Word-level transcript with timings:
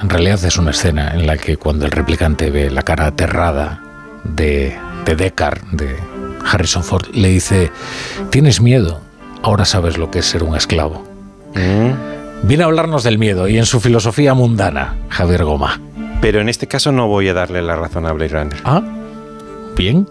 En 0.00 0.08
realidad 0.08 0.42
es 0.44 0.56
una 0.56 0.70
escena 0.70 1.12
en 1.14 1.26
la 1.26 1.36
que 1.36 1.56
cuando 1.56 1.84
el 1.84 1.92
replicante 1.92 2.50
ve 2.50 2.70
la 2.70 2.82
cara 2.82 3.06
aterrada 3.06 3.82
de, 4.24 4.76
de 5.04 5.16
Deckard, 5.16 5.62
de 5.72 5.96
Harrison 6.44 6.82
Ford, 6.82 7.06
le 7.12 7.28
dice, 7.28 7.70
tienes 8.30 8.60
miedo, 8.60 9.00
ahora 9.42 9.64
sabes 9.64 9.98
lo 9.98 10.10
que 10.10 10.20
es 10.20 10.26
ser 10.26 10.42
un 10.42 10.56
esclavo. 10.56 11.04
Mm. 11.54 12.46
Viene 12.46 12.62
a 12.62 12.66
hablarnos 12.66 13.02
del 13.02 13.18
miedo 13.18 13.48
y 13.48 13.58
en 13.58 13.66
su 13.66 13.80
filosofía 13.80 14.32
mundana, 14.32 14.96
Javier 15.10 15.44
Goma. 15.44 15.80
Pero 16.20 16.40
en 16.40 16.48
este 16.48 16.66
caso 16.66 16.92
no 16.92 17.06
voy 17.06 17.28
a 17.28 17.34
darle 17.34 17.60
la 17.60 17.76
razón 17.76 18.06
a 18.06 18.12
Blade 18.12 18.32
Runner. 18.32 18.56
Ah, 18.64 18.82
bien. 19.76 20.08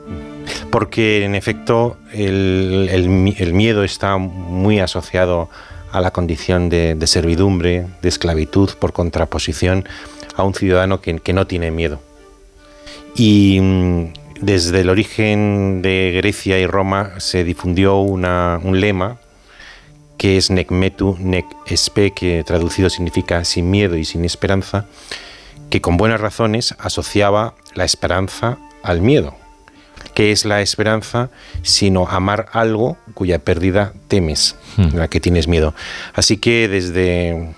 Porque 0.72 1.26
en 1.26 1.36
efecto 1.36 1.98
el, 2.12 2.90
el, 2.92 3.54
miedo 3.54 3.84
está 3.84 4.18
muy 4.18 4.80
asociado 4.80 5.42
a 5.42 5.69
la 5.94 6.12
condición 6.12 6.70
de, 6.70 6.98
servidumbre, 7.06 7.88
de 8.02 8.10
esclavitud, 8.10 8.70
por 8.80 8.94
contraposición 8.94 9.88
a 10.36 10.44
un 10.44 10.54
ciudadano 10.54 11.02
que, 11.02 11.34
no 11.34 11.48
tiene 11.48 11.72
miedo. 11.72 12.00
Y 13.16 13.60
mm, 13.60 14.14
desde 14.42 14.82
el 14.82 14.90
origen 14.90 15.82
de 15.82 16.14
Grecia 16.16 16.60
y 16.60 16.68
Roma 16.68 17.20
se 17.20 17.44
difundió 17.44 17.98
un 17.98 18.80
lema 18.80 19.18
que 20.20 20.36
es 20.36 20.52
nec 20.52 20.70
metu, 20.70 21.16
nec 21.18 21.46
espe, 21.66 22.12
que 22.12 22.44
traducido 22.44 22.90
significa 22.90 23.46
sin 23.46 23.72
miedo 23.72 23.96
y 23.96 24.04
sin 24.04 24.26
esperanza, 24.26 24.86
que 25.70 25.80
con 25.80 25.96
buenas 25.96 26.20
razones 26.20 26.76
asociaba 26.78 27.56
la 27.74 27.86
esperanza 27.86 28.58
al 28.84 29.02
miedo. 29.02 29.39
¿Qué 30.14 30.32
es 30.32 30.46
la 30.46 30.62
esperanza 30.62 31.30
sino 31.62 32.08
amar 32.08 32.48
algo 32.52 32.98
cuya 33.14 33.40
pérdida 33.40 33.94
temes, 34.08 34.56
hmm. 34.78 34.96
la 34.96 35.08
que 35.08 35.20
tienes 35.20 35.48
miedo? 35.48 35.74
Así 36.14 36.38
que 36.38 36.68
desde 36.68 37.54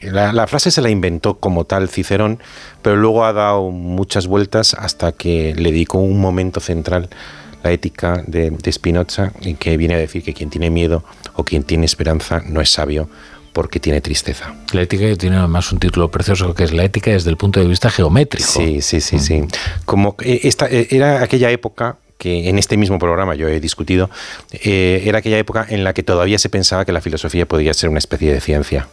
la, 0.00 0.46
frase 0.46 0.70
se 0.70 0.82
la 0.82 0.90
inventó 0.90 1.38
como 1.38 1.64
tal 1.64 1.88
Cicerón, 1.88 2.40
pero 2.82 2.96
luego 2.96 3.24
ha 3.24 3.32
dado 3.32 3.70
muchas 3.70 4.26
vueltas 4.26 4.74
hasta 4.74 5.12
que 5.12 5.54
le 5.56 5.70
dedicó 5.70 5.98
un 5.98 6.20
momento 6.20 6.60
central 6.60 7.08
la 7.62 7.70
ética 7.70 8.24
de, 8.26 8.50
de 8.50 8.72
Spinoza, 8.72 9.32
en 9.42 9.56
que 9.56 9.76
viene 9.76 9.94
a 9.94 9.98
decir 9.98 10.24
que 10.24 10.34
quien 10.34 10.50
tiene 10.50 10.70
miedo 10.70 11.04
o 11.34 11.44
quien 11.44 11.62
tiene 11.62 11.86
esperanza 11.86 12.42
no 12.44 12.60
es 12.60 12.70
sabio 12.70 13.08
porque 13.52 13.80
tiene 13.80 14.00
tristeza. 14.00 14.54
La 14.72 14.82
ética 14.82 15.14
tiene 15.16 15.36
además 15.36 15.70
un 15.72 15.78
título 15.78 16.10
precioso 16.10 16.54
que 16.54 16.64
es 16.64 16.72
la 16.72 16.84
ética 16.84 17.10
desde 17.10 17.30
el 17.30 17.36
punto 17.36 17.60
de 17.60 17.66
vista 17.66 17.90
geométrico. 17.90 18.48
Sí, 18.48 18.80
sí, 18.80 19.00
sí, 19.00 19.18
sí. 19.18 19.42
Mm. 19.42 19.48
Como 19.84 20.16
eh, 20.22 20.40
esta, 20.44 20.66
eh, 20.68 20.88
era 20.90 21.22
aquella 21.22 21.50
época 21.50 21.98
que 22.18 22.48
en 22.48 22.58
este 22.58 22.76
mismo 22.76 22.98
programa 23.00 23.34
yo 23.34 23.48
he 23.48 23.58
discutido, 23.58 24.08
eh, 24.52 25.02
era 25.06 25.18
aquella 25.18 25.38
época 25.38 25.66
en 25.68 25.82
la 25.82 25.92
que 25.92 26.04
todavía 26.04 26.38
se 26.38 26.48
pensaba 26.48 26.84
que 26.84 26.92
la 26.92 27.00
filosofía 27.00 27.46
podía 27.46 27.74
ser 27.74 27.90
una 27.90 27.98
especie 27.98 28.32
de 28.32 28.40
ciencia 28.40 28.86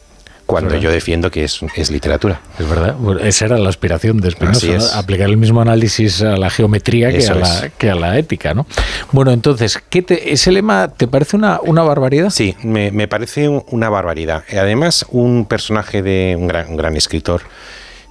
cuando 0.50 0.75
yo 0.78 0.89
defiendo 0.92 1.30
que 1.30 1.44
es, 1.44 1.59
es, 1.75 1.92
literatura. 1.92 2.42
Es 2.58 2.67
verdad, 2.67 2.95
esa 3.23 3.45
era 3.45 3.59
la 3.59 3.69
aspiración 3.69 4.17
de 4.17 4.31
Spinoza, 4.31 4.97
aplicar 4.97 5.30
el 5.30 5.38
mismo 5.38 5.61
análisis 5.61 6.23
a 6.23 6.38
la 6.38 6.50
geometría 6.50 7.11
que 7.11 7.28
a 7.28 7.36
la, 7.36 7.69
que 7.78 7.92
a 7.92 7.94
la, 7.94 8.17
ética. 8.17 8.55
¿no? 8.55 8.66
Bueno, 9.11 9.31
entonces, 9.31 9.80
¿qué 9.89 10.03
¿ese 10.25 10.52
lema 10.52 10.88
te 10.88 11.08
parece 11.08 11.38
una, 11.38 11.59
una 11.61 11.83
barbaridad? 11.83 12.31
Sí, 12.31 12.55
me, 12.64 12.89
me, 12.89 13.08
parece 13.08 13.47
una 13.47 13.89
barbaridad. 13.89 14.44
Además, 14.52 15.05
un 15.11 15.45
personaje 15.45 16.02
de 16.02 16.36
un 16.36 16.47
gran, 16.47 16.67
un 16.70 16.77
gran 16.77 16.97
escritor 16.97 17.42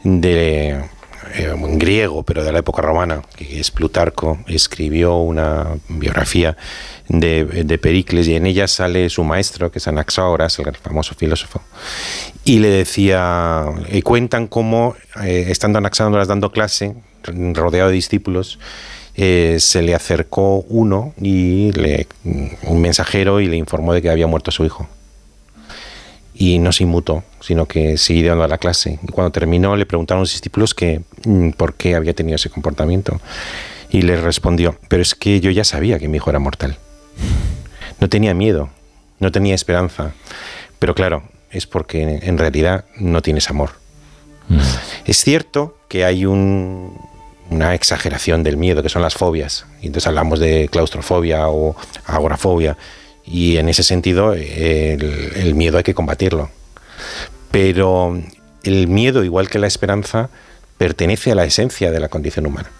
de 0.04 0.80
eh, 1.34 1.54
griego, 1.56 2.22
pero 2.22 2.44
de 2.44 2.52
la 2.52 2.60
época 2.60 2.82
romana, 2.82 3.22
que 3.36 3.60
es 3.60 3.70
Plutarco, 3.70 4.38
escribió 4.46 5.16
una 5.16 5.76
biografía 5.88 6.56
de, 7.08 7.78
Pericles 7.80 8.28
y 8.28 8.34
en 8.34 8.46
ella 8.46 8.68
sale 8.68 9.08
su 9.08 9.24
maestro, 9.24 9.70
que 9.70 9.78
es 9.78 9.88
Anaxágoras, 9.88 10.58
el 10.58 10.76
famoso 10.76 11.14
filósofo, 11.14 11.62
y 12.44 12.58
le 12.58 12.68
decía, 12.68 13.64
y 13.90 14.02
cuentan 14.02 14.46
cómo, 14.46 14.96
eh, 15.22 15.46
estando 15.48 15.78
Anaxágoras 15.78 16.28
dando 16.28 16.50
clase, 16.52 16.94
rodeado 17.24 17.88
de 17.88 17.94
discípulos, 17.94 18.58
eh, 19.14 19.56
se 19.58 19.82
le 19.82 19.94
acercó 19.94 20.64
uno 20.68 21.12
y 21.20 21.72
le, 21.72 22.06
un 22.24 22.80
mensajero 22.80 23.40
y 23.40 23.48
le 23.48 23.56
informó 23.56 23.92
de 23.92 24.00
que 24.00 24.10
había 24.10 24.26
muerto 24.26 24.50
su 24.50 24.64
hijo. 24.64 24.88
Y 26.40 26.60
no 26.60 26.70
se 26.70 26.84
inmutó, 26.84 27.24
sino 27.40 27.66
que 27.66 27.98
siguió 27.98 28.30
dando 28.30 28.46
la 28.46 28.58
clase. 28.58 29.00
Y 29.02 29.08
cuando 29.08 29.32
terminó 29.32 29.74
le 29.74 29.86
preguntaron 29.86 30.20
a 30.20 30.22
los 30.22 30.32
discípulos 30.32 30.72
que 30.72 31.02
mm, 31.24 31.50
por 31.50 31.74
qué 31.74 31.96
había 31.96 32.14
tenido 32.14 32.36
ese 32.36 32.48
comportamiento. 32.48 33.20
Y 33.90 34.02
le 34.02 34.16
respondió, 34.20 34.76
pero 34.88 35.02
es 35.02 35.14
que 35.14 35.40
yo 35.40 35.50
ya 35.50 35.64
sabía 35.64 35.98
que 35.98 36.08
mi 36.08 36.18
hijo 36.18 36.30
era 36.30 36.38
mortal. 36.38 36.78
No 38.00 38.08
tenía 38.08 38.34
miedo, 38.34 38.70
no 39.18 39.32
tenía 39.32 39.54
esperanza, 39.54 40.12
pero 40.78 40.94
claro, 40.94 41.24
es 41.50 41.66
porque 41.66 42.20
en 42.22 42.38
realidad 42.38 42.84
no 42.96 43.20
tienes 43.22 43.50
amor. 43.50 43.70
Mm. 44.48 44.58
Es 45.06 45.24
cierto 45.24 45.76
que 45.88 46.04
hay 46.04 46.26
una 46.26 47.74
exageración 47.74 48.42
del 48.42 48.56
miedo, 48.56 48.82
que 48.82 48.88
son 48.88 49.02
las 49.02 49.14
fobias. 49.14 49.66
Y 49.80 49.86
entonces 49.86 50.06
hablamos 50.06 50.38
de 50.38 50.68
claustrofobia 50.70 51.48
o 51.48 51.76
agorafobia. 52.06 52.76
Y 53.30 53.58
en 53.58 53.68
ese 53.68 53.82
sentido, 53.82 54.32
el 54.32 55.54
miedo 55.54 55.76
hay 55.76 55.84
que 55.84 55.94
combatirlo. 55.94 56.50
Pero 57.50 58.20
el 58.62 58.88
miedo, 58.88 59.24
igual 59.24 59.48
que 59.48 59.58
la 59.58 59.66
esperanza, 59.66 60.30
pertenece 60.78 61.32
a 61.32 61.34
la 61.34 61.44
esencia 61.44 61.90
de 61.90 62.00
la 62.00 62.08
condición 62.08 62.46
humana. 62.46 62.70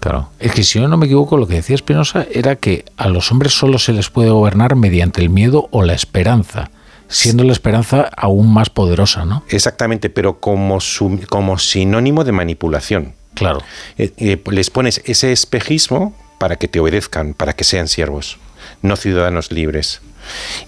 Claro. 0.00 0.30
Es 0.38 0.52
que 0.52 0.62
si 0.62 0.78
yo 0.78 0.88
no 0.88 0.96
me 0.96 1.06
equivoco, 1.06 1.36
lo 1.36 1.46
que 1.46 1.54
decía 1.54 1.74
Espinosa 1.74 2.26
era 2.32 2.56
que 2.56 2.86
a 2.96 3.08
los 3.08 3.30
hombres 3.30 3.52
solo 3.52 3.78
se 3.78 3.92
les 3.92 4.08
puede 4.08 4.30
gobernar 4.30 4.74
mediante 4.74 5.20
el 5.20 5.28
miedo 5.28 5.68
o 5.72 5.82
la 5.82 5.92
esperanza, 5.92 6.70
siendo 7.08 7.44
la 7.44 7.52
esperanza 7.52 8.10
aún 8.16 8.52
más 8.52 8.70
poderosa, 8.70 9.26
¿no? 9.26 9.44
Exactamente, 9.50 10.08
pero 10.08 10.40
como, 10.40 10.78
como 11.28 11.58
sinónimo 11.58 12.24
de 12.24 12.32
manipulación. 12.32 13.12
Claro. 13.34 13.60
Eh, 13.98 14.12
eh, 14.16 14.42
les 14.50 14.70
pones 14.70 15.02
ese 15.04 15.32
espejismo 15.32 16.16
para 16.38 16.56
que 16.56 16.68
te 16.68 16.80
obedezcan, 16.80 17.34
para 17.34 17.52
que 17.52 17.64
sean 17.64 17.86
siervos, 17.86 18.38
no 18.82 18.96
ciudadanos 18.96 19.52
libres. 19.52 20.00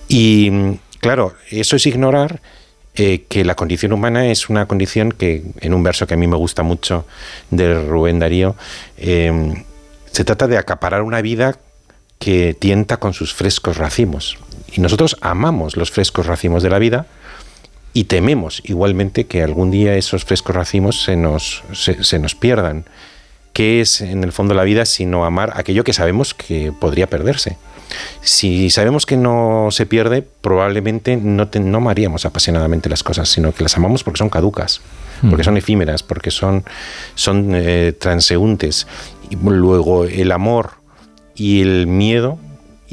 Y 0.09 0.79
claro, 1.01 1.35
eso 1.51 1.77
es 1.77 1.87
ignorar 1.87 2.41
eh, 2.95 3.25
que 3.29 3.45
la 3.45 3.55
condición 3.55 3.93
humana 3.93 4.27
es 4.27 4.51
una 4.51 4.67
condición 4.67 5.13
que, 5.13 5.43
en 5.61 5.73
un 5.73 5.83
verso 5.83 6.07
que 6.07 6.15
a 6.15 6.19
mí 6.19 6.27
me 6.27 6.37
gusta 6.37 6.63
mucho 6.63 7.07
de 7.51 7.75
Rubén 7.75 8.19
Darío, 8.19 8.55
em, 8.99 9.65
se 10.11 10.25
trata 10.25 10.47
de 10.47 10.59
acaparar 10.59 11.01
una 11.01 11.23
vida 11.23 11.57
que 12.19 12.55
tienta 12.55 12.99
con 12.99 13.15
sus 13.15 13.33
frescos 13.33 13.79
racimos. 13.79 14.37
Y 14.71 14.81
nosotros 14.81 15.17
amamos 15.23 15.77
los 15.77 15.91
frescos 15.91 16.27
racimos 16.27 16.63
de 16.63 16.71
la 16.71 16.79
vida 16.79 17.07
y 17.95 18.05
tememos 18.05 18.63
igualmente 18.65 19.25
que 19.27 19.43
algún 19.43 19.71
día 19.71 19.97
esos 19.97 20.25
frescos 20.25 20.55
racimos 20.55 21.03
se 21.03 21.17
nos, 21.17 21.63
se 21.73 22.19
nos 22.19 22.35
pierdan. 22.35 22.85
¿Qué 23.53 23.81
es 23.81 24.01
en 24.01 24.25
el 24.25 24.33
fondo 24.33 24.55
la 24.55 24.65
vida 24.65 24.87
sino 24.87 25.25
amar 25.25 25.53
aquello 25.57 25.85
que 25.85 25.93
sabemos 25.93 26.35
que 26.35 26.73
podría 26.73 27.07
perderse? 27.07 27.59
Si 28.23 28.71
sabemos 28.71 29.05
que 29.05 29.17
no 29.17 29.69
se 29.71 29.85
pierde, 29.85 30.23
probablemente 30.23 31.17
no, 31.17 31.49
no 31.53 31.77
amaríamos 31.77 32.25
apasionadamente 32.25 32.89
las 32.89 33.03
cosas, 33.03 33.29
sino 33.29 33.53
que 33.53 33.63
las 33.63 33.77
amamos 33.77 34.03
porque 34.03 34.19
son 34.19 34.31
caducas, 34.31 34.81
porque 35.29 35.45
son 35.45 35.59
efímeras, 35.59 36.03
porque 36.03 36.31
son, 36.31 36.65
son 37.15 37.53
eh, 37.55 37.93
transeúntes. 37.99 38.87
Y 39.29 39.37
luego 39.37 40.05
el 40.05 40.33
amor 40.33 40.71
y 41.35 41.61
el 41.61 41.87
miedo 41.87 42.39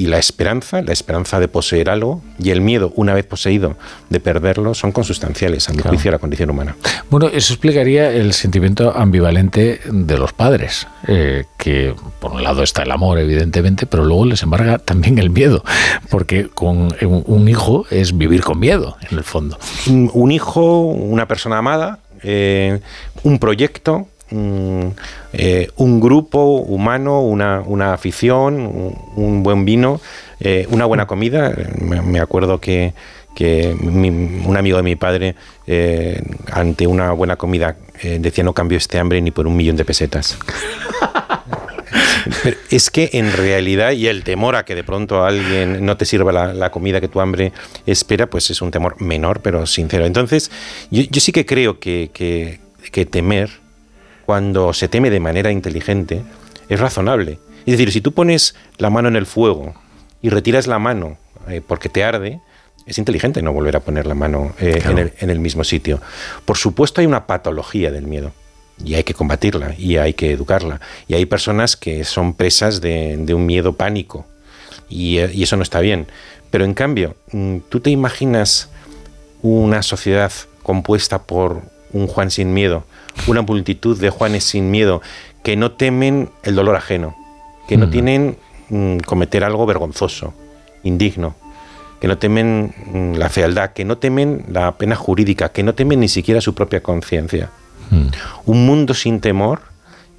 y 0.00 0.06
la 0.06 0.16
esperanza, 0.16 0.80
la 0.80 0.94
esperanza 0.94 1.38
de 1.40 1.46
poseer 1.46 1.90
algo 1.90 2.22
y 2.38 2.52
el 2.52 2.62
miedo, 2.62 2.90
una 2.96 3.12
vez 3.12 3.26
poseído, 3.26 3.76
de 4.08 4.18
perderlo, 4.18 4.72
son 4.72 4.92
consustanciales, 4.92 5.68
a 5.68 5.74
mi 5.74 5.82
juicio, 5.82 6.10
a 6.10 6.12
la 6.12 6.18
condición 6.18 6.48
humana. 6.48 6.74
Bueno, 7.10 7.28
eso 7.28 7.52
explicaría 7.52 8.10
el 8.10 8.32
sentimiento 8.32 8.96
ambivalente 8.96 9.78
de 9.84 10.16
los 10.16 10.32
padres, 10.32 10.86
eh, 11.06 11.44
que 11.58 11.94
por 12.18 12.32
un 12.32 12.42
lado 12.42 12.62
está 12.62 12.82
el 12.82 12.92
amor, 12.92 13.18
evidentemente, 13.18 13.84
pero 13.84 14.06
luego 14.06 14.24
les 14.24 14.42
embarga 14.42 14.78
también 14.78 15.18
el 15.18 15.28
miedo, 15.28 15.62
porque 16.08 16.48
con 16.48 16.94
un 17.02 17.48
hijo 17.48 17.84
es 17.90 18.16
vivir 18.16 18.42
con 18.42 18.58
miedo, 18.58 18.96
en 19.10 19.18
el 19.18 19.24
fondo. 19.24 19.58
Un 19.86 20.32
hijo, 20.32 20.80
una 20.80 21.28
persona 21.28 21.58
amada, 21.58 21.98
eh, 22.22 22.80
un 23.22 23.38
proyecto, 23.38 24.08
eh, 24.32 25.70
un 25.76 26.00
grupo 26.00 26.60
humano, 26.60 27.22
una, 27.22 27.92
afición, 27.92 28.94
un, 29.16 29.42
buen 29.42 29.64
vino, 29.64 30.00
eh, 30.40 30.66
una 30.70 30.86
buena 30.86 31.06
comida. 31.06 31.52
Me, 31.80 32.20
acuerdo 32.20 32.60
que, 32.60 32.94
un 33.38 34.56
amigo 34.56 34.76
de 34.76 34.82
mi 34.82 34.96
padre, 34.96 35.34
eh, 35.66 36.22
ante 36.52 36.86
una 36.86 37.12
buena 37.12 37.36
comida, 37.36 37.76
decía 38.02 38.44
no 38.44 38.54
cambio 38.54 38.78
este 38.78 38.98
hambre 38.98 39.20
ni 39.20 39.30
por 39.30 39.46
un 39.46 39.56
millón 39.56 39.76
de 39.76 39.84
pesetas. 39.84 40.38
es 42.70 42.90
que 42.90 43.10
en 43.14 43.32
realidad, 43.32 43.92
y 43.92 44.06
el 44.06 44.24
temor 44.24 44.56
a 44.56 44.64
que 44.64 44.74
de 44.74 44.84
pronto 44.84 45.24
alguien 45.24 45.84
no 45.84 45.96
te 45.96 46.04
sirva 46.04 46.32
la, 46.32 46.70
comida 46.70 47.00
que 47.00 47.08
tu 47.08 47.20
hambre 47.20 47.52
espera, 47.86 48.28
pues 48.28 48.50
es 48.50 48.62
un 48.62 48.70
temor 48.70 49.00
menor, 49.00 49.40
pero 49.40 49.66
sincero. 49.66 50.06
Entonces, 50.06 50.50
yo, 50.90 51.20
sí 51.20 51.32
que 51.32 51.46
creo 51.46 51.80
que, 51.80 52.10
que 52.12 53.06
temer 53.06 53.50
cuando 54.30 54.72
se 54.72 54.86
teme 54.86 55.10
de 55.10 55.18
manera 55.18 55.50
inteligente, 55.50 56.22
es 56.68 56.78
razonable. 56.78 57.40
Es 57.66 57.72
decir, 57.72 57.90
si 57.90 58.00
tú 58.00 58.12
pones 58.12 58.54
la 58.78 58.88
mano 58.88 59.08
en 59.08 59.16
el 59.16 59.26
fuego 59.26 59.74
y 60.22 60.28
retiras 60.28 60.68
la 60.68 60.78
mano 60.78 61.18
eh, 61.48 61.60
porque 61.66 61.88
te 61.88 62.04
arde, 62.04 62.40
es 62.86 62.98
inteligente 62.98 63.42
no 63.42 63.52
volver 63.52 63.74
a 63.74 63.80
poner 63.80 64.06
la 64.06 64.14
mano 64.14 64.52
eh, 64.60 64.80
en, 65.18 65.30
el, 65.30 65.40
mismo 65.40 65.64
sitio. 65.64 66.00
Por 66.44 66.58
supuesto 66.58 67.00
hay 67.00 67.08
una 67.08 67.26
patología 67.26 67.90
del 67.90 68.06
miedo 68.06 68.30
y 68.84 68.94
hay 68.94 69.02
que 69.02 69.14
combatirla 69.14 69.74
y 69.76 69.96
hay 69.96 70.14
que 70.14 70.30
educarla. 70.30 70.80
Y 71.08 71.14
hay 71.14 71.26
personas 71.26 71.74
que 71.74 72.04
son 72.04 72.34
presas 72.34 72.80
de, 72.80 73.34
un 73.34 73.46
miedo 73.46 73.72
pánico 73.72 74.26
y, 74.88 75.18
y, 75.18 75.42
eso 75.42 75.56
no 75.56 75.64
está 75.64 75.80
bien. 75.80 76.06
Pero 76.52 76.64
en 76.64 76.74
cambio, 76.74 77.16
mm, 77.32 77.56
¿tú 77.68 77.80
te 77.80 77.90
imaginas 77.90 78.68
una 79.42 79.82
sociedad 79.82 80.30
compuesta 80.62 81.24
por 81.24 81.62
un 81.92 82.06
Juan 82.06 82.30
sin 82.30 82.54
miedo, 82.54 82.84
una 83.26 83.42
multitud 83.42 83.98
de 83.98 84.10
Juanes 84.10 84.44
sin 84.44 84.70
miedo 84.70 85.02
que 85.42 85.56
no 85.56 85.72
temen 85.72 86.30
el 86.42 86.54
dolor 86.54 86.76
ajeno, 86.76 87.16
que 87.68 87.76
no 87.76 87.88
tienen 87.88 88.36
mm, 88.68 88.98
cometer 88.98 89.44
algo 89.44 89.64
vergonzoso, 89.66 90.34
indigno, 90.82 91.34
que 92.00 92.08
no 92.08 92.18
temen 92.18 92.74
mm, 92.92 93.14
la 93.14 93.28
fealdad, 93.28 93.70
que 93.70 93.84
no 93.84 93.98
temen 93.98 94.44
la 94.50 94.76
pena 94.76 94.96
jurídica, 94.96 95.50
que 95.50 95.62
no 95.62 95.74
temen 95.74 96.00
ni 96.00 96.08
siquiera 96.08 96.40
su 96.40 96.54
propia 96.54 96.82
conciencia. 96.82 97.50
Un 98.46 98.66
mundo 98.66 98.94
sin 98.94 99.20
temor 99.20 99.62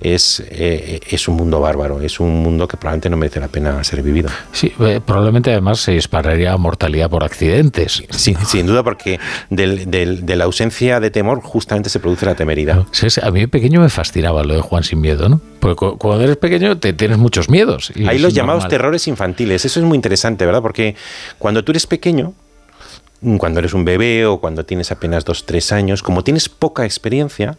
es, 0.02 0.44
eh, 0.50 1.00
es 1.10 1.28
un 1.28 1.36
mundo 1.36 1.60
bárbaro, 1.60 2.02
es 2.02 2.20
un 2.20 2.42
mundo 2.42 2.68
que 2.68 2.76
probablemente 2.76 3.10
no 3.10 3.18
merece 3.18 3.40
la 3.40 3.48
pena 3.48 3.84
ser 3.84 4.02
vivido. 4.02 4.30
Sí, 4.52 4.74
eh, 4.80 5.00
probablemente 5.06 5.52
además 5.52 5.80
se 5.80 5.92
dispararía 5.92 6.58
mortalidad 6.58 7.10
por 7.10 7.24
accidentes. 7.24 8.04
Sí, 8.10 8.36
sin 8.46 8.66
duda, 8.66 8.84
porque 8.84 9.20
de 9.50 10.36
la 10.36 10.44
ausencia 10.46 11.00
de 11.00 11.12
temor 11.12 11.42
justamente 11.42 11.90
se 11.90 12.00
produce 12.00 12.26
la 12.26 12.36
temeridad. 12.36 12.86
a 13.22 13.32
mí 13.32 13.48
pequeño 13.48 13.82
me 13.82 13.90
fascinaba 13.90 14.44
lo 14.44 14.56
de 14.56 14.62
Juan 14.62 14.84
sin 14.84 15.00
miedo, 15.02 15.30
¿no? 15.30 15.40
Porque 15.60 15.98
cuando 15.98 16.24
eres 16.24 16.38
pequeño 16.38 16.78
te 16.78 16.94
tienes 16.94 17.20
muchos 17.20 17.50
miedos. 17.50 17.92
Hay 18.08 18.18
los 18.20 18.34
llamados 18.34 18.68
terrores 18.68 19.08
infantiles, 19.08 19.64
eso 19.66 19.80
es 19.80 19.86
muy 19.86 19.96
interesante, 19.96 20.46
¿verdad? 20.46 20.62
Porque 20.62 20.96
cuando 21.38 21.64
tú 21.64 21.72
eres 21.72 21.86
pequeño, 21.86 22.34
cuando 23.38 23.60
eres 23.60 23.74
un 23.74 23.86
bebé 23.86 24.26
o 24.26 24.40
cuando 24.40 24.66
tienes 24.66 24.92
apenas 24.92 25.26
dos, 25.26 25.46
tres 25.46 25.72
años, 25.72 26.02
como 26.02 26.24
tienes 26.24 26.50
poca 26.50 26.86
experiencia, 26.86 27.58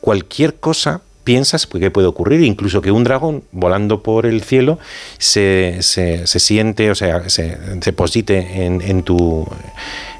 cualquier 0.00 0.54
cosa 0.54 1.00
piensas 1.24 1.66
que 1.66 1.90
puede 1.90 2.06
ocurrir, 2.06 2.42
incluso 2.42 2.82
que 2.82 2.90
un 2.90 3.04
dragón 3.04 3.44
volando 3.52 4.02
por 4.02 4.26
el 4.26 4.42
cielo 4.42 4.78
se, 5.18 5.78
se, 5.80 6.26
siente, 6.26 6.90
o 6.90 6.94
sea, 6.94 7.28
se, 7.28 7.58
se 7.80 7.92
posite 7.92 8.64
en, 8.64 8.80
en, 8.80 9.02
tu, 9.02 9.46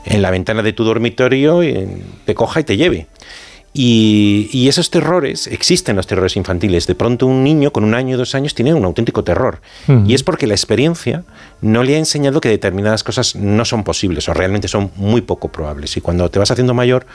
en 0.04 0.22
la 0.22 0.30
ventana 0.30 0.62
de 0.62 0.72
tu 0.72 0.84
dormitorio, 0.84 1.62
y 1.62 1.88
te 2.24 2.34
coja 2.34 2.60
y 2.60 2.64
te 2.64 2.76
lleve. 2.76 3.06
Y, 3.74 4.50
y, 4.52 4.68
esos 4.68 4.90
terrores, 4.90 5.46
existen 5.46 5.96
los 5.96 6.06
terrores 6.06 6.36
infantiles. 6.36 6.86
De 6.86 6.94
pronto 6.94 7.26
un 7.26 7.42
niño 7.42 7.72
con 7.72 7.84
un 7.84 7.94
año 7.94 8.16
o 8.16 8.18
dos 8.18 8.34
años 8.34 8.54
tiene 8.54 8.74
un 8.74 8.84
auténtico 8.84 9.24
terror. 9.24 9.62
Y 10.06 10.12
es 10.12 10.22
porque 10.22 10.46
la 10.46 10.52
experiencia 10.52 11.24
no 11.62 11.82
le 11.82 11.94
ha 11.94 11.98
enseñado 11.98 12.42
que 12.42 12.50
determinadas 12.50 13.02
cosas 13.02 13.34
no 13.34 13.64
son 13.64 13.82
posibles 13.82 14.28
o 14.28 14.34
realmente 14.34 14.68
son 14.68 14.90
muy 14.96 15.22
poco 15.22 15.48
probables. 15.50 15.96
Y 15.96 16.02
cuando 16.02 16.30
te 16.30 16.38
vas 16.38 16.50
haciendo 16.50 16.74
mayor, 16.74 17.06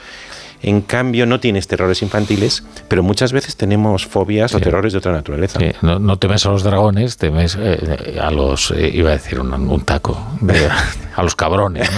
en 0.62 0.80
cambio, 0.80 1.26
no 1.26 1.40
tienes 1.40 1.68
terrores 1.68 2.02
infantiles, 2.02 2.64
pero 2.88 3.02
muchas 3.02 3.32
veces 3.32 3.56
tenemos 3.56 4.06
fobias 4.06 4.54
o 4.54 4.60
terrores 4.60 4.92
de 4.92 4.98
otra 4.98 5.12
naturaleza. 5.12 5.60
No, 5.82 6.18
temes 6.18 6.44
a 6.46 6.50
los 6.50 6.62
dragones, 6.62 7.16
temes 7.16 7.56
eh, 7.60 8.18
a 8.20 8.30
los, 8.30 8.72
eh, 8.72 8.90
iba 8.92 9.10
a 9.10 9.12
decir 9.12 9.40
un, 9.40 9.80
taco, 9.82 10.18
a 11.16 11.22
los 11.22 11.36
cabrones. 11.36 11.88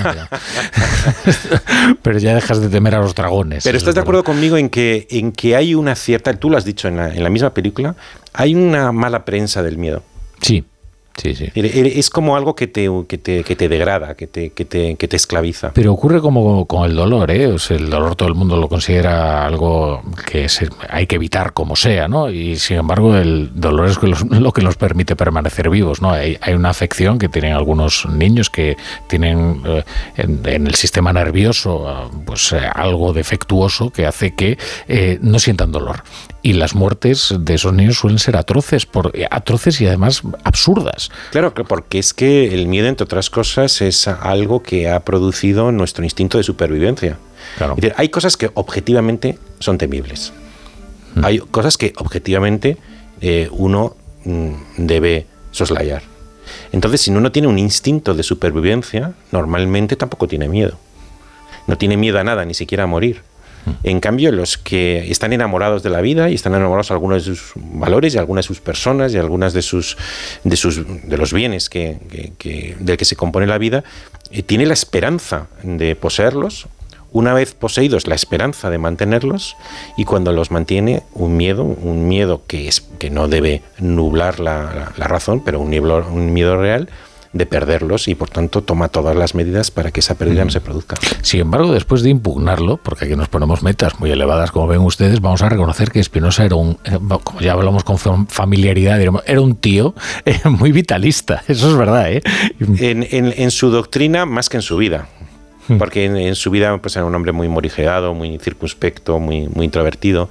pero 2.02 2.18
ya 2.18 2.34
dejas 2.34 2.60
de 2.60 2.68
temer 2.68 2.94
a 2.94 3.00
los 3.00 3.14
dragones. 3.14 3.64
Pero 3.64 3.78
estás 3.78 3.94
de 3.94 4.02
acuerdo 4.02 4.24
conmigo 4.24 4.56
en 4.56 4.68
que, 4.68 5.06
en 5.10 5.32
que 5.32 5.56
hay 5.56 5.74
una 5.74 5.94
cierta, 5.94 6.32
tú 6.34 6.50
lo 6.50 6.58
has 6.58 6.64
dicho 6.64 6.88
en 6.88 6.96
la, 6.96 7.14
en 7.14 7.22
la 7.22 7.30
misma 7.30 7.54
película, 7.54 7.94
hay 8.32 8.54
una 8.54 8.92
mala 8.92 9.24
prensa 9.24 9.62
del 9.62 9.78
miedo. 9.78 10.02
Sí. 10.42 10.64
Sí, 11.16 11.34
sí. 11.34 11.50
Es 11.54 12.08
como 12.08 12.36
algo 12.36 12.54
que 12.54 12.66
te, 12.66 12.88
que 13.06 13.18
te, 13.18 13.44
que 13.44 13.56
te 13.56 13.68
degrada, 13.68 14.14
que 14.14 14.26
te, 14.26 14.50
que, 14.50 14.64
te, 14.64 14.96
que 14.96 15.08
te 15.08 15.16
esclaviza. 15.16 15.72
Pero 15.74 15.92
ocurre 15.92 16.20
como 16.20 16.66
con 16.66 16.88
el 16.88 16.96
dolor, 16.96 17.30
¿eh? 17.30 17.54
el 17.70 17.90
dolor 17.90 18.16
todo 18.16 18.28
el 18.28 18.34
mundo 18.34 18.56
lo 18.56 18.68
considera 18.68 19.44
algo 19.44 20.02
que 20.26 20.46
hay 20.88 21.06
que 21.06 21.16
evitar 21.16 21.52
como 21.52 21.76
sea, 21.76 22.08
¿no? 22.08 22.30
Y 22.30 22.56
sin 22.56 22.78
embargo 22.78 23.16
el 23.16 23.50
dolor 23.54 23.88
es 23.88 23.98
lo 24.30 24.52
que 24.52 24.62
nos 24.62 24.76
permite 24.76 25.16
permanecer 25.16 25.68
vivos, 25.68 26.00
¿no? 26.00 26.12
Hay, 26.12 26.38
hay, 26.40 26.54
una 26.54 26.70
afección 26.70 27.18
que 27.18 27.28
tienen 27.28 27.52
algunos 27.52 28.06
niños 28.06 28.48
que 28.48 28.76
tienen 29.06 29.62
eh, 29.66 29.84
en, 30.16 30.66
el 30.66 30.74
sistema 30.74 31.12
nervioso 31.12 32.10
pues 32.24 32.52
eh, 32.52 32.60
algo 32.72 33.12
defectuoso 33.12 33.90
que 33.90 34.06
hace 34.06 34.34
que 34.34 34.58
eh, 34.88 35.18
no 35.20 35.38
sientan 35.38 35.72
dolor 35.72 36.02
y 36.42 36.54
las 36.54 36.74
muertes 36.74 37.34
de 37.38 37.54
esos 37.54 37.72
niños 37.72 37.98
suelen 37.98 38.18
ser 38.18 38.36
atroces, 38.36 38.86
por, 38.86 39.12
atroces 39.30 39.80
y 39.80 39.86
además 39.86 40.22
absurdas. 40.44 41.10
Claro, 41.32 41.52
porque 41.52 41.98
es 41.98 42.14
que 42.14 42.54
el 42.54 42.66
miedo, 42.66 42.88
entre 42.88 43.04
otras 43.04 43.30
cosas, 43.30 43.80
es 43.82 44.08
algo 44.08 44.62
que 44.62 44.90
ha 44.90 45.00
producido 45.00 45.70
nuestro 45.72 46.04
instinto 46.04 46.38
de 46.38 46.44
supervivencia. 46.44 47.18
hay 47.96 48.08
cosas 48.08 48.36
que 48.36 48.50
objetivamente 48.54 49.38
son 49.58 49.78
temibles. 49.78 50.32
Mm. 51.14 51.24
Hay 51.24 51.38
cosas 51.38 51.76
que 51.76 51.92
objetivamente 51.96 52.78
eh, 53.20 53.48
uno 53.52 53.96
mm, 54.24 54.52
debe 54.78 55.26
soslayar. 55.50 56.02
Entonces, 56.72 57.02
si 57.02 57.10
uno 57.10 57.32
tiene 57.32 57.48
un 57.48 57.58
instinto 57.58 58.14
de 58.14 58.22
supervivencia, 58.22 59.12
normalmente 59.30 59.96
tampoco 59.96 60.26
tiene 60.26 60.48
miedo. 60.48 60.78
No 61.66 61.76
tiene 61.78 61.96
miedo 61.96 62.18
a 62.18 62.24
nada, 62.24 62.44
ni 62.44 62.54
siquiera 62.54 62.84
a 62.84 62.86
morir. 62.86 63.22
En 63.82 64.00
cambio, 64.00 64.32
los 64.32 64.58
que 64.58 65.10
están 65.10 65.32
enamorados 65.32 65.82
de 65.82 65.90
la 65.90 66.00
vida 66.00 66.30
y 66.30 66.34
están 66.34 66.54
enamorados 66.54 66.88
de 66.88 66.94
algunos 66.94 67.24
de 67.24 67.34
sus 67.34 67.52
valores 67.56 68.14
y 68.14 68.18
algunas 68.18 68.44
de 68.44 68.48
sus 68.48 68.60
personas 68.60 69.14
y 69.14 69.18
algunas 69.18 69.52
de 69.52 69.62
sus 69.62 69.96
de 70.44 70.56
sus 70.56 70.80
de 70.86 71.16
los 71.16 71.32
bienes 71.32 71.68
que, 71.68 71.98
del 72.78 72.96
que 72.96 73.04
se 73.04 73.16
compone 73.16 73.46
la 73.46 73.58
vida, 73.58 73.84
eh, 74.30 74.42
tiene 74.42 74.66
la 74.66 74.74
esperanza 74.74 75.48
de 75.62 75.96
poseerlos. 75.96 76.66
Una 77.12 77.34
vez 77.34 77.54
poseídos, 77.54 78.06
la 78.06 78.14
esperanza 78.14 78.70
de 78.70 78.78
mantenerlos 78.78 79.56
y 79.96 80.04
cuando 80.04 80.32
los 80.32 80.52
mantiene, 80.52 81.02
un 81.12 81.36
miedo, 81.36 81.64
un 81.64 82.06
miedo 82.06 82.42
que, 82.46 82.68
es, 82.68 82.82
que 83.00 83.10
no 83.10 83.26
debe 83.26 83.62
nublar 83.78 84.38
la, 84.38 84.92
razón, 84.96 85.42
pero 85.44 85.58
un, 85.58 85.74
un 85.74 86.32
miedo 86.32 86.56
real, 86.56 86.88
de 87.32 87.46
perderlos 87.46 88.08
y 88.08 88.14
por 88.14 88.28
tanto 88.28 88.62
toma 88.62 88.88
todas 88.88 89.14
las 89.16 89.34
medidas 89.34 89.70
para 89.70 89.92
que 89.92 90.00
esa 90.00 90.16
pérdida 90.16 90.44
no 90.44 90.50
se 90.50 90.60
produzca. 90.60 90.96
Sin 91.22 91.40
embargo, 91.40 91.72
después 91.72 92.02
de 92.02 92.10
impugnarlo, 92.10 92.76
porque 92.78 93.04
aquí 93.04 93.14
nos 93.14 93.28
ponemos 93.28 93.62
metas 93.62 94.00
muy 94.00 94.10
elevadas, 94.10 94.50
como 94.50 94.66
ven 94.66 94.80
ustedes, 94.80 95.20
vamos 95.20 95.42
a 95.42 95.48
reconocer 95.48 95.90
que 95.90 96.02
Spinoza 96.02 96.44
era 96.44 96.56
un, 96.56 96.78
eh, 96.84 96.98
como 97.22 97.40
ya 97.40 97.52
hablamos 97.52 97.84
con 97.84 97.98
familiaridad, 98.26 99.00
era 99.00 99.40
un 99.40 99.56
tío 99.56 99.94
eh, 100.24 100.40
muy 100.48 100.72
vitalista, 100.72 101.44
eso 101.48 101.70
es 101.70 101.76
verdad. 101.76 102.12
¿eh? 102.12 102.22
En, 102.58 103.50
su 103.50 103.70
doctrina 103.70 104.26
más 104.26 104.48
que 104.48 104.58
en 104.58 104.62
su 104.62 104.76
vida 104.76 105.08
hmm. 105.68 105.76
porque 105.78 106.04
en, 106.04 106.34
su 106.34 106.50
vida 106.50 106.76
pues, 106.78 106.96
era 106.96 107.04
un 107.04 107.14
hombre 107.14 107.32
muy 107.32 107.48
morigerado, 107.48 108.14
muy 108.14 108.38
circunspecto, 108.38 109.18
muy, 109.18 109.48
muy 109.48 109.66
introvertido 109.66 110.28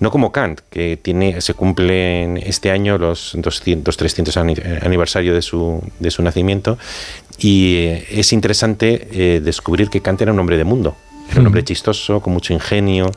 no 0.00 0.10
como 0.10 0.32
Kant, 0.32 0.60
que 0.70 0.96
tiene, 0.96 1.40
se 1.40 1.54
cumplen 1.54 2.38
este 2.38 2.70
año 2.70 2.98
los 2.98 3.32
200, 3.34 3.96
300 3.96 4.36
aniversario 4.36 5.34
de 5.34 5.42
su, 5.42 5.82
de 5.98 6.10
su 6.10 6.22
nacimiento 6.22 6.78
y 7.38 7.76
eh, 7.76 8.06
es 8.10 8.32
interesante 8.32 9.08
eh, 9.12 9.40
descubrir 9.40 9.90
que 9.90 10.00
Kant 10.00 10.20
era 10.22 10.32
un 10.32 10.38
hombre 10.38 10.56
de 10.56 10.64
mundo. 10.64 10.96
Era 11.30 11.40
un 11.40 11.46
hombre 11.46 11.64
chistoso, 11.64 12.20
con 12.20 12.32
mucho 12.32 12.52
ingenio, 12.52 13.10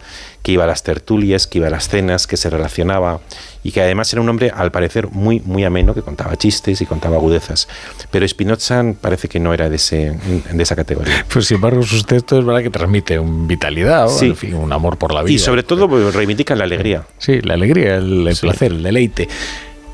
que 0.44 0.52
iba 0.52 0.66
a 0.66 0.68
las 0.68 0.84
tertulias, 0.84 1.48
que 1.48 1.58
iba 1.60 1.68
a 1.68 1.72
las 1.72 1.90
cenas, 1.90 2.28
que 2.28 2.38
se 2.38 2.50
relacionaba 2.50 3.22
y 3.64 3.72
que 3.72 3.82
además 3.82 4.12
era 4.14 4.22
un 4.22 4.30
hombre, 4.30 4.52
al 4.54 4.72
parecer, 4.72 5.08
muy, 5.08 5.40
muy 5.40 5.64
ameno, 5.64 5.94
que 5.94 6.02
contaba 6.02 6.36
chistes 6.36 6.82
y 6.82 6.86
contaba 6.86 7.16
agudezas. 7.16 7.68
Pero 8.12 8.28
Spinoza 8.28 8.84
parece 9.00 9.28
que 9.30 9.40
no 9.40 9.54
era 9.54 9.70
de, 9.70 9.78
ese, 9.78 10.18
de 10.52 10.64
esa 10.64 10.76
categoría. 10.76 11.26
Pues 11.34 11.48
sin 11.48 11.56
embargo, 11.56 11.82
sus 11.84 12.06
textos 12.06 12.40
es 12.40 12.46
verdad 12.46 12.62
que 12.62 12.70
transmiten 12.70 13.48
vitalidad, 13.48 14.08
un 14.54 14.72
amor 14.72 14.98
por 14.98 15.14
la 15.14 15.24
vida. 15.24 15.34
Y 15.34 15.40
sobre 15.40 15.64
todo 15.64 15.90
pues, 15.90 16.14
reivindican 16.14 16.58
la 16.58 16.66
alegría. 16.66 17.08
Sí, 17.18 17.42
la 17.42 17.56
alegría, 17.56 17.96
el, 17.96 18.30
placer, 18.40 18.72
el 18.74 18.84
deleite. 18.84 19.28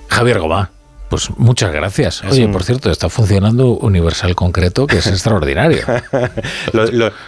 Javier 0.09 0.39
Gomá. 0.39 0.71
Pues 1.09 1.31
muchas 1.37 1.73
gracias. 1.73 2.23
Oye, 2.23 2.47
por 2.47 2.63
cierto, 2.63 2.91
está 2.91 3.09
funcionando 3.09 3.71
Universal 3.77 4.35
Concreto, 4.35 4.85
que 4.85 4.97
es 4.97 5.07
extraordinario. 5.07 5.81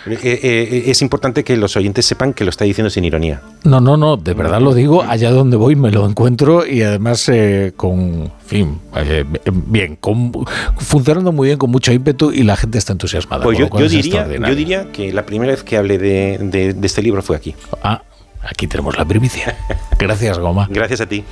Eh, 0.06 0.40
eh, 0.44 0.84
es 0.88 1.02
importante 1.02 1.44
que 1.44 1.56
los 1.58 1.76
oyentes 1.76 2.06
sepan 2.06 2.34
que 2.34 2.44
lo 2.44 2.50
está 2.50 2.66
diciendo 2.66 2.90
sin 2.90 3.06
ironía. 3.06 3.42
No, 3.64 3.80
no, 3.80 3.98
no, 3.98 4.18
de 4.18 4.34
verdad 4.34 4.62
lo 4.62 4.74
digo, 4.74 5.04
allá 5.04 5.32
donde 5.32 5.58
voy 5.58 5.76
me 5.76 5.92
lo 5.92 6.08
encuentro 6.08 6.66
y 6.66 6.82
además 6.82 7.28
eh, 7.30 7.74
con, 7.76 8.32
fin, 8.46 8.80
bien, 9.68 9.98
funcionando 10.78 11.32
muy 11.32 11.50
bien, 11.50 11.58
con 11.58 11.72
mucho 11.72 11.92
ímpetu 11.92 12.32
y 12.32 12.44
la 12.44 12.56
gente 12.56 12.78
está 12.78 12.94
entusiasmada. 12.94 13.44
Pues 13.44 13.58
yo, 13.58 13.68
diría, 13.88 14.28
yo 14.28 14.56
diría 14.56 14.92
que 14.92 15.12
la 15.14 15.26
primera 15.26 15.52
vez 15.52 15.64
que 15.64 15.78
hablé 15.78 15.98
de, 15.98 16.38
de 16.76 16.88
este 16.88 17.02
libro 17.02 17.22
fue 17.22 17.36
aquí. 17.36 17.56
Ah, 17.84 18.04
aquí 18.42 18.68
tenemos 18.68 18.98
la 18.98 19.06
primicia. 19.06 19.58
Gracias, 20.00 20.38
Goma. 20.40 20.68
Gracias 20.70 21.02
a 21.02 21.06
ti. 21.08 21.24